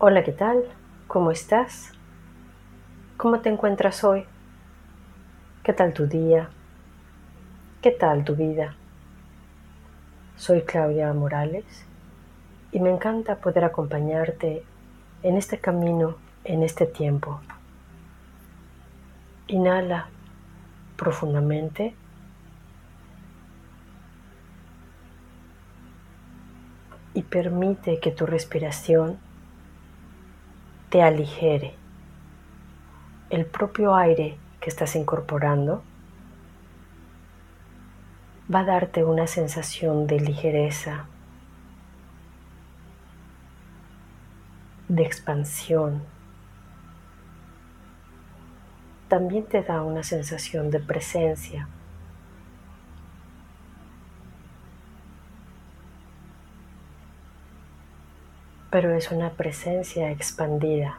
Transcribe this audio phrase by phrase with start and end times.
[0.00, 0.62] Hola, ¿qué tal?
[1.08, 1.90] ¿Cómo estás?
[3.16, 4.26] ¿Cómo te encuentras hoy?
[5.64, 6.50] ¿Qué tal tu día?
[7.82, 8.76] ¿Qué tal tu vida?
[10.36, 11.64] Soy Claudia Morales
[12.70, 14.62] y me encanta poder acompañarte
[15.24, 17.40] en este camino, en este tiempo.
[19.48, 20.06] Inhala
[20.96, 21.96] profundamente.
[27.14, 29.18] Y permite que tu respiración
[30.90, 31.74] te aligere.
[33.30, 35.82] El propio aire que estás incorporando
[38.52, 41.04] va a darte una sensación de ligereza,
[44.88, 46.02] de expansión.
[49.08, 51.68] También te da una sensación de presencia.
[58.70, 60.98] Pero es una presencia expandida.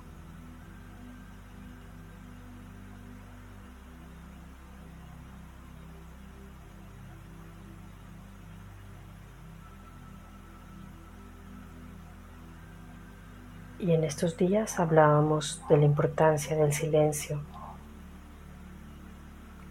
[13.79, 17.41] Y en estos días hablábamos de la importancia del silencio.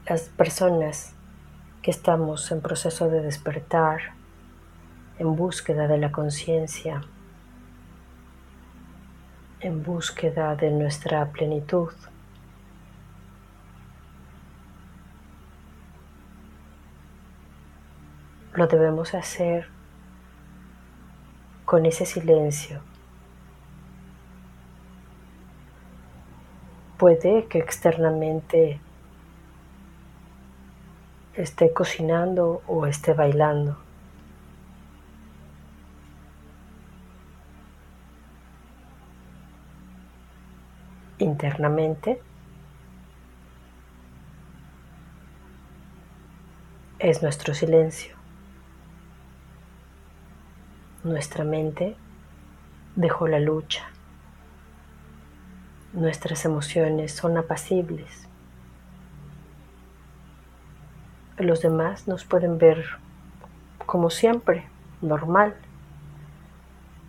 [0.06, 1.12] Las personas
[1.82, 4.00] que estamos en proceso de despertar,
[5.19, 7.02] en búsqueda de la conciencia,
[9.60, 11.92] en búsqueda de nuestra plenitud,
[18.54, 19.68] lo debemos hacer
[21.64, 22.80] con ese silencio
[26.98, 28.80] puede que externamente
[31.34, 33.88] esté cocinando o esté bailando.
[41.19, 42.22] Internamente
[47.00, 48.15] es nuestro silencio.
[51.03, 51.97] Nuestra mente
[52.94, 53.84] dejó la lucha.
[55.92, 58.28] Nuestras emociones son apacibles.
[61.37, 62.84] Los demás nos pueden ver
[63.87, 64.69] como siempre,
[65.03, 65.56] normal.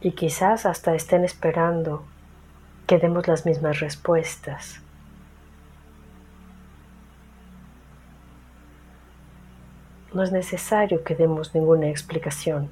[0.02, 2.06] Y quizás hasta estén esperando
[2.90, 4.82] que demos las mismas respuestas.
[10.12, 12.72] No es necesario que demos ninguna explicación.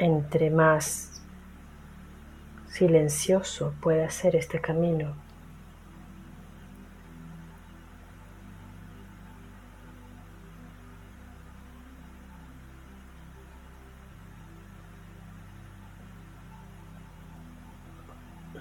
[0.00, 1.20] entre más
[2.68, 5.16] silencioso pueda ser este camino,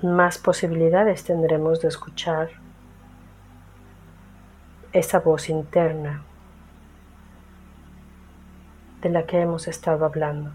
[0.03, 2.50] más posibilidades tendremos de escuchar
[4.94, 6.24] esa voz interna
[9.02, 10.52] de la que hemos estado hablando.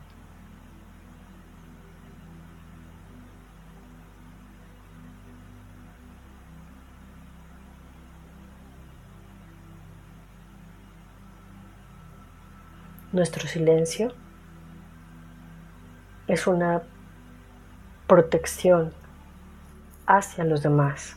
[13.13, 14.13] Nuestro silencio
[16.27, 16.83] es una
[18.07, 18.95] protección
[20.13, 21.17] hacia los demás.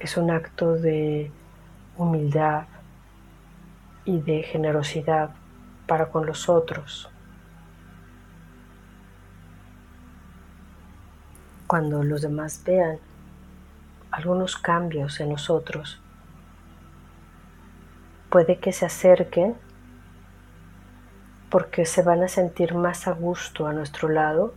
[0.00, 1.30] Es un acto de
[1.96, 2.64] humildad
[4.04, 5.30] y de generosidad
[5.86, 7.12] para con los otros.
[11.72, 12.98] cuando los demás vean
[14.10, 16.02] algunos cambios en nosotros,
[18.32, 19.54] puede que se acerquen
[21.50, 24.54] porque se van a sentir más a gusto a nuestro lado.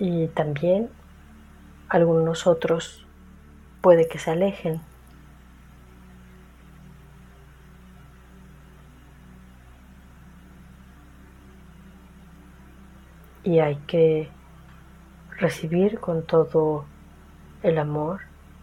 [0.00, 0.90] Y también
[1.88, 3.06] algunos otros
[3.80, 4.80] puede que se alejen.
[13.44, 14.28] Y hay que
[15.38, 16.86] recibir con todo
[17.62, 18.20] el amor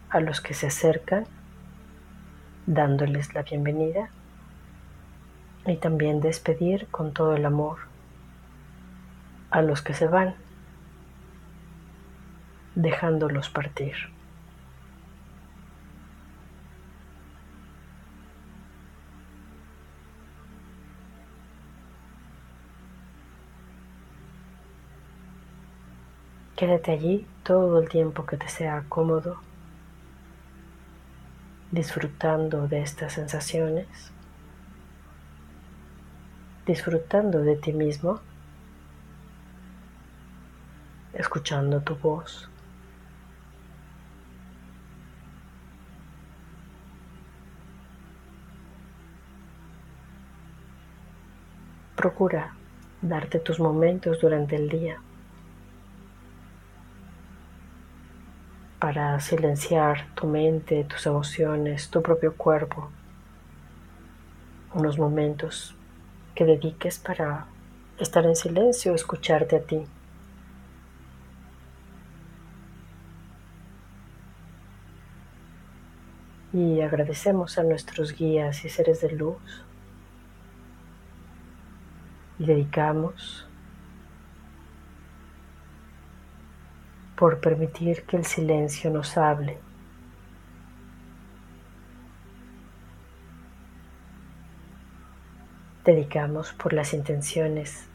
[0.10, 1.26] a los que se acercan,
[2.66, 4.10] dándoles la bienvenida
[5.66, 7.78] y también despedir con todo el amor
[9.52, 10.36] a los que se van,
[12.76, 13.96] dejándolos partir.
[26.58, 29.38] Quédate allí todo el tiempo que te sea cómodo,
[31.72, 33.88] disfrutando de estas sensaciones,
[36.66, 38.22] disfrutando de ti mismo,
[41.14, 42.50] escuchando tu voz.
[51.96, 52.56] Procura
[53.04, 55.00] darte tus momentos durante el día
[58.80, 62.90] para silenciar tu mente, tus emociones, tu propio cuerpo.
[64.74, 65.76] Unos momentos
[66.36, 67.48] que dediques para
[68.00, 69.86] estar en silencio, escucharte a ti.
[76.54, 79.64] Y agradecemos a nuestros guías y seres de luz
[82.40, 83.47] y dedicamos
[87.18, 89.58] por permitir que el silencio nos hable.
[95.84, 97.88] Dedicamos por las intenciones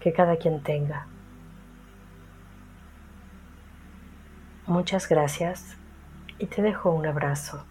[0.00, 1.08] que cada quien tenga.
[4.66, 5.76] Muchas gracias
[6.38, 7.64] y te dejo un abrazo.